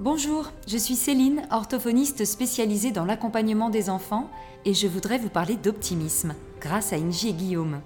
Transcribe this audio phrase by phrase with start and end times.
[0.00, 4.30] Bonjour, je suis Céline, orthophoniste spécialisée dans l'accompagnement des enfants
[4.64, 7.82] et je voudrais vous parler d'optimisme grâce à Inji et Guillaume.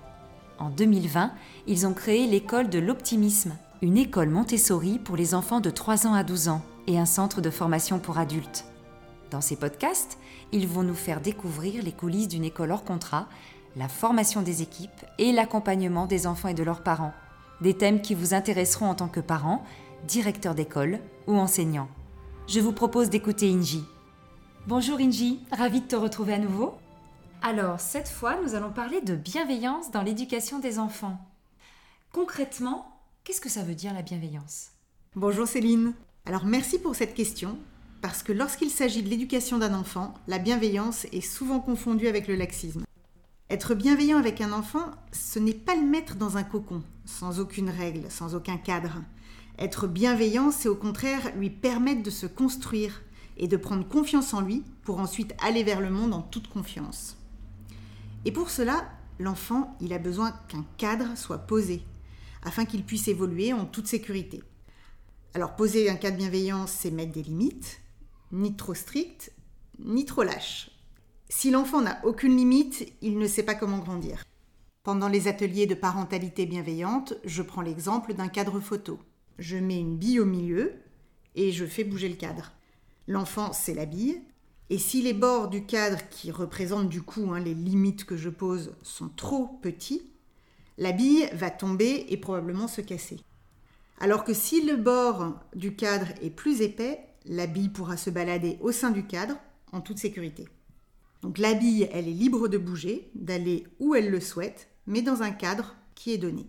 [0.61, 1.33] En 2020,
[1.67, 6.15] ils ont créé l'école de l'optimisme, une école Montessori pour les enfants de 3 ans
[6.15, 8.65] à 12 ans et un centre de formation pour adultes.
[9.33, 10.17] Dans ces podcasts,
[10.53, 13.27] ils vont nous faire découvrir les coulisses d'une école hors contrat,
[13.75, 17.13] la formation des équipes et l'accompagnement des enfants et de leurs parents.
[17.61, 19.65] Des thèmes qui vous intéresseront en tant que parents,
[20.07, 21.89] directeurs d'école ou enseignants
[22.47, 23.85] je vous propose d'écouter Inji.
[24.67, 26.75] Bonjour Inji, ravi de te retrouver à nouveau.
[27.43, 31.19] Alors, cette fois, nous allons parler de bienveillance dans l'éducation des enfants.
[32.13, 34.71] Concrètement, qu'est-ce que ça veut dire la bienveillance?
[35.17, 35.95] Bonjour Céline.
[36.27, 37.59] Alors merci pour cette question,
[38.01, 42.37] parce que lorsqu'il s'agit de l'éducation d'un enfant, la bienveillance est souvent confondue avec le
[42.37, 42.85] laxisme.
[43.51, 47.69] Être bienveillant avec un enfant, ce n'est pas le mettre dans un cocon, sans aucune
[47.69, 49.03] règle, sans aucun cadre.
[49.59, 53.03] Être bienveillant, c'est au contraire lui permettre de se construire
[53.37, 57.17] et de prendre confiance en lui pour ensuite aller vers le monde en toute confiance.
[58.25, 61.83] Et pour cela, l'enfant, il a besoin qu'un cadre soit posé
[62.43, 64.43] afin qu'il puisse évoluer en toute sécurité.
[65.35, 67.81] Alors poser un cadre bienveillant, c'est mettre des limites,
[68.33, 69.33] ni trop strictes,
[69.79, 70.71] ni trop lâches.
[71.29, 74.25] Si l'enfant n'a aucune limite, il ne sait pas comment grandir.
[74.83, 78.99] Pendant les ateliers de parentalité bienveillante, je prends l'exemple d'un cadre photo
[79.39, 80.73] je mets une bille au milieu
[81.35, 82.53] et je fais bouger le cadre.
[83.07, 84.21] L'enfant, c'est la bille.
[84.71, 88.31] Et si les bords du cadre, qui représentent du coup hein, les limites que je
[88.31, 90.11] pose, sont trop petits,
[90.79, 93.21] la bille va tomber et probablement se casser.
[94.01, 98.59] Alors que si le bord du cadre est plus épais, la bille pourra se balader
[98.61, 99.37] au sein du cadre
[99.73, 100.49] en toute sécurité.
[101.23, 105.23] Donc la bille, elle est libre de bouger, d'aller où elle le souhaite, mais dans
[105.23, 106.47] un cadre qui est donné.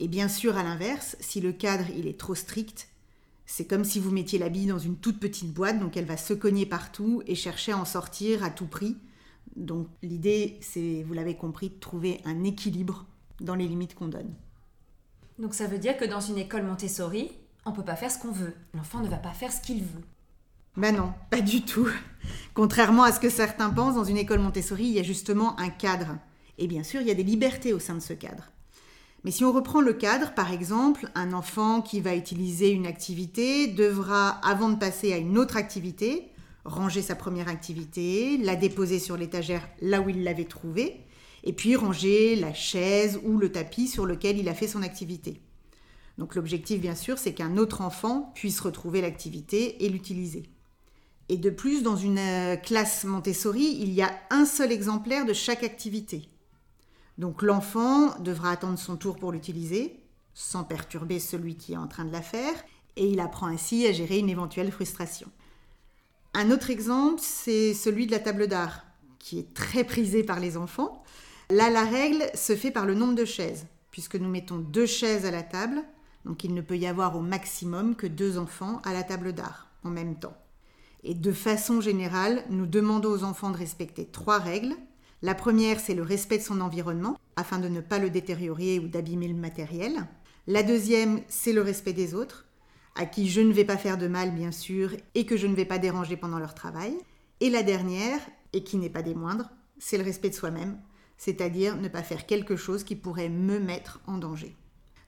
[0.00, 2.88] Et bien sûr, à l'inverse, si le cadre il est trop strict,
[3.44, 6.16] c'est comme si vous mettiez la bille dans une toute petite boîte, donc elle va
[6.16, 8.96] se cogner partout et chercher à en sortir à tout prix.
[9.56, 13.04] Donc l'idée, c'est, vous l'avez compris, de trouver un équilibre
[13.40, 14.32] dans les limites qu'on donne.
[15.38, 17.32] Donc ça veut dire que dans une école Montessori,
[17.66, 18.54] on ne peut pas faire ce qu'on veut.
[18.72, 20.04] L'enfant ne va pas faire ce qu'il veut.
[20.78, 21.88] Ben non, pas du tout.
[22.54, 25.68] Contrairement à ce que certains pensent, dans une école Montessori, il y a justement un
[25.68, 26.16] cadre.
[26.56, 28.50] Et bien sûr, il y a des libertés au sein de ce cadre.
[29.24, 33.66] Mais si on reprend le cadre, par exemple, un enfant qui va utiliser une activité
[33.66, 36.30] devra, avant de passer à une autre activité,
[36.64, 41.00] ranger sa première activité, la déposer sur l'étagère là où il l'avait trouvée,
[41.44, 45.40] et puis ranger la chaise ou le tapis sur lequel il a fait son activité.
[46.16, 50.44] Donc l'objectif, bien sûr, c'est qu'un autre enfant puisse retrouver l'activité et l'utiliser.
[51.28, 55.32] Et de plus, dans une euh, classe Montessori, il y a un seul exemplaire de
[55.32, 56.29] chaque activité.
[57.18, 60.00] Donc l'enfant devra attendre son tour pour l'utiliser,
[60.34, 62.54] sans perturber celui qui est en train de la faire,
[62.96, 65.28] et il apprend ainsi à gérer une éventuelle frustration.
[66.34, 68.84] Un autre exemple, c'est celui de la table d'art,
[69.18, 71.02] qui est très prisée par les enfants.
[71.50, 75.26] Là, la règle se fait par le nombre de chaises, puisque nous mettons deux chaises
[75.26, 75.82] à la table,
[76.24, 79.68] donc il ne peut y avoir au maximum que deux enfants à la table d'art
[79.84, 80.36] en même temps.
[81.02, 84.74] Et de façon générale, nous demandons aux enfants de respecter trois règles
[85.22, 88.88] la première, c'est le respect de son environnement, afin de ne pas le détériorer ou
[88.88, 90.06] d'abîmer le matériel.
[90.46, 92.46] La deuxième, c'est le respect des autres,
[92.94, 95.54] à qui je ne vais pas faire de mal, bien sûr, et que je ne
[95.54, 96.96] vais pas déranger pendant leur travail.
[97.40, 98.20] Et la dernière,
[98.54, 100.78] et qui n'est pas des moindres, c'est le respect de soi-même,
[101.18, 104.56] c'est-à-dire ne pas faire quelque chose qui pourrait me mettre en danger.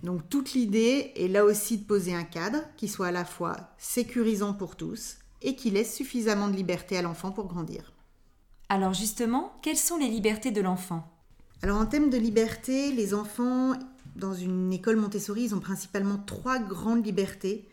[0.02, 3.56] Donc toute l'idée est là aussi de poser un cadre qui soit à la fois
[3.78, 7.91] sécurisant pour tous et qui laisse suffisamment de liberté à l'enfant pour grandir.
[8.74, 11.06] Alors justement, quelles sont les libertés de l'enfant?
[11.60, 13.74] Alors en thème de liberté, les enfants
[14.16, 17.68] dans une école Montessori, ont principalement trois grandes libertés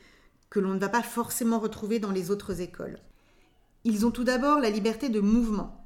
[0.49, 2.99] que l'on ne va pas forcément retrouver dans les autres écoles.
[3.85, 5.85] Ils ont tout d'abord la liberté de mouvement,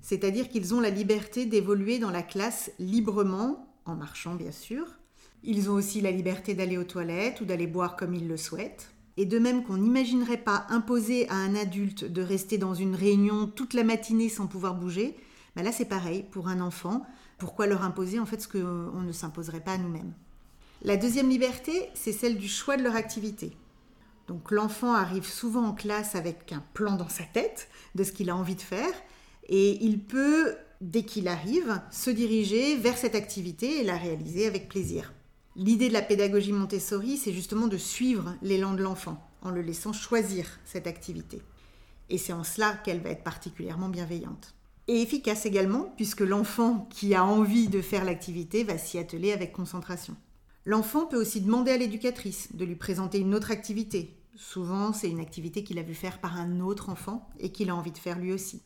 [0.00, 4.86] c'est-à-dire qu'ils ont la liberté d'évoluer dans la classe librement, en marchant bien sûr.
[5.42, 8.92] Ils ont aussi la liberté d'aller aux toilettes ou d'aller boire comme ils le souhaitent.
[9.16, 13.46] Et de même qu'on n'imaginerait pas imposer à un adulte de rester dans une réunion
[13.46, 15.16] toute la matinée sans pouvoir bouger,
[15.54, 17.06] ben là c'est pareil pour un enfant.
[17.38, 20.14] Pourquoi leur imposer en fait ce qu'on ne s'imposerait pas à nous-mêmes?
[20.82, 23.56] La deuxième liberté, c'est celle du choix de leur activité.
[24.28, 28.30] Donc l'enfant arrive souvent en classe avec un plan dans sa tête de ce qu'il
[28.30, 28.94] a envie de faire
[29.48, 34.68] et il peut, dès qu'il arrive, se diriger vers cette activité et la réaliser avec
[34.68, 35.12] plaisir.
[35.56, 39.92] L'idée de la pédagogie Montessori, c'est justement de suivre l'élan de l'enfant en le laissant
[39.92, 41.42] choisir cette activité.
[42.10, 44.54] Et c'est en cela qu'elle va être particulièrement bienveillante.
[44.88, 49.52] Et efficace également, puisque l'enfant qui a envie de faire l'activité va s'y atteler avec
[49.52, 50.16] concentration.
[50.64, 55.20] L'enfant peut aussi demander à l'éducatrice de lui présenter une autre activité, Souvent, c'est une
[55.20, 58.18] activité qu'il a vu faire par un autre enfant et qu'il a envie de faire
[58.18, 58.62] lui aussi.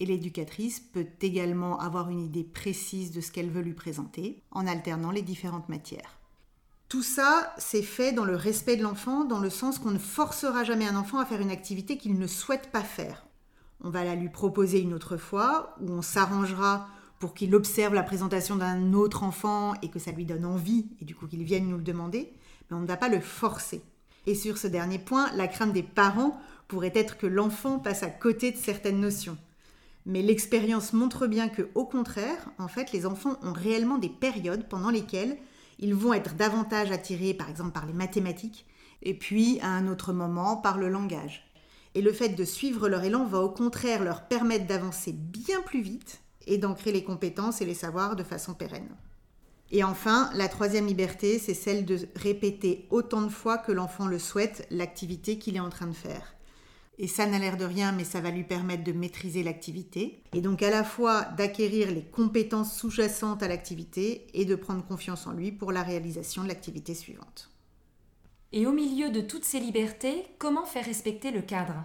[0.00, 4.66] Et l'éducatrice peut également avoir une idée précise de ce qu'elle veut lui présenter en
[4.66, 6.18] alternant les différentes matières.
[6.88, 10.64] Tout ça, c'est fait dans le respect de l'enfant, dans le sens qu'on ne forcera
[10.64, 13.26] jamais un enfant à faire une activité qu'il ne souhaite pas faire.
[13.82, 16.86] On va la lui proposer une autre fois, ou on s'arrangera
[17.18, 21.04] pour qu'il observe la présentation d'un autre enfant et que ça lui donne envie, et
[21.04, 22.32] du coup qu'il vienne nous le demander,
[22.70, 23.82] mais on ne va pas le forcer.
[24.26, 26.38] Et sur ce dernier point, la crainte des parents
[26.68, 29.36] pourrait être que l'enfant passe à côté de certaines notions.
[30.06, 34.68] Mais l'expérience montre bien que, au contraire, en fait, les enfants ont réellement des périodes
[34.68, 35.38] pendant lesquelles
[35.78, 38.66] ils vont être davantage attirés, par exemple, par les mathématiques,
[39.02, 41.50] et puis à un autre moment par le langage.
[41.94, 45.80] Et le fait de suivre leur élan va au contraire leur permettre d'avancer bien plus
[45.80, 48.94] vite et d'ancrer les compétences et les savoirs de façon pérenne.
[49.70, 54.18] Et enfin, la troisième liberté, c'est celle de répéter autant de fois que l'enfant le
[54.18, 56.34] souhaite l'activité qu'il est en train de faire.
[56.98, 60.22] Et ça n'a l'air de rien, mais ça va lui permettre de maîtriser l'activité.
[60.32, 65.26] Et donc à la fois d'acquérir les compétences sous-jacentes à l'activité et de prendre confiance
[65.26, 67.50] en lui pour la réalisation de l'activité suivante.
[68.52, 71.84] Et au milieu de toutes ces libertés, comment faire respecter le cadre?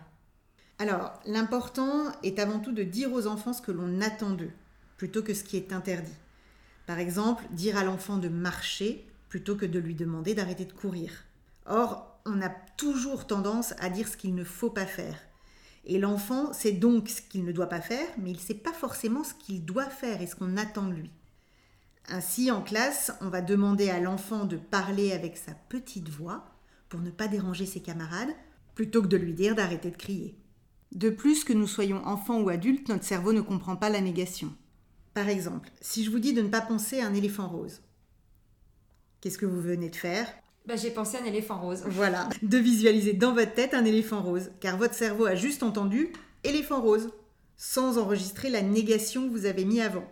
[0.78, 4.52] Alors, l'important est avant tout de dire aux enfants ce que l'on attend d'eux,
[4.96, 6.14] plutôt que ce qui est interdit.
[6.86, 11.12] Par exemple, dire à l'enfant de marcher plutôt que de lui demander d'arrêter de courir.
[11.70, 15.18] Or, on a toujours tendance à dire ce qu'il ne faut pas faire.
[15.86, 18.74] Et l'enfant sait donc ce qu'il ne doit pas faire, mais il ne sait pas
[18.74, 21.12] forcément ce qu'il doit faire et ce qu'on attend de lui.
[22.08, 26.44] Ainsi, en classe, on va demander à l'enfant de parler avec sa petite voix
[26.90, 28.34] pour ne pas déranger ses camarades,
[28.74, 30.36] plutôt que de lui dire d'arrêter de crier.
[30.92, 34.56] De plus que nous soyons enfants ou adultes, notre cerveau ne comprend pas la négation.
[35.14, 37.82] Par exemple, si je vous dis de ne pas penser à un éléphant rose,
[39.22, 40.28] qu'est-ce que vous venez de faire?
[40.70, 41.82] Bah, j'ai pensé à un éléphant rose.
[41.88, 46.14] Voilà, de visualiser dans votre tête un éléphant rose, car votre cerveau a juste entendu
[46.44, 47.10] éléphant rose,
[47.58, 50.08] sans enregistrer la négation que vous avez mis avant.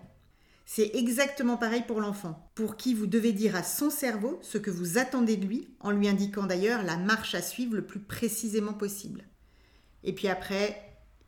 [0.65, 4.71] C'est exactement pareil pour l'enfant, pour qui vous devez dire à son cerveau ce que
[4.71, 8.73] vous attendez de lui, en lui indiquant d'ailleurs la marche à suivre le plus précisément
[8.73, 9.25] possible.
[10.03, 10.81] Et puis après,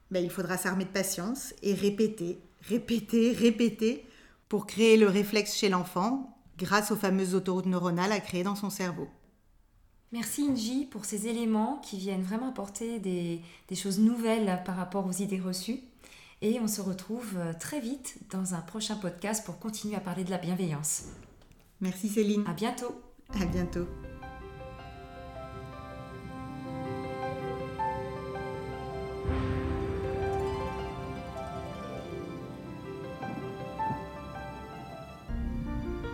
[0.10, 4.06] bah, il faudra s'armer de patience et répéter, répéter, répéter,
[4.50, 8.72] pour créer le réflexe chez l'enfant, grâce aux fameuses autoroutes neuronales à créer dans son
[8.72, 9.08] cerveau.
[10.12, 15.06] Merci Inji pour ces éléments qui viennent vraiment apporter des, des, choses nouvelles par rapport
[15.06, 15.82] aux idées reçues.
[16.42, 20.24] Et on se retrouve euh, très vite dans un prochain podcast pour continuer à parler
[20.24, 21.04] de la bienveillance.
[21.82, 22.44] Merci Céline.
[22.48, 23.02] À bientôt.
[23.40, 23.88] À bientôt.